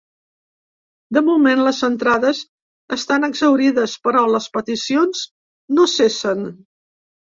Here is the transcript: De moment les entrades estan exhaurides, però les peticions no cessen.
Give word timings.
De 1.17 1.21
moment 1.25 1.59
les 1.67 1.81
entrades 1.87 2.39
estan 2.97 3.29
exhaurides, 3.29 3.93
però 4.09 4.25
les 4.37 4.49
peticions 4.57 5.23
no 5.79 5.87
cessen. 5.97 6.47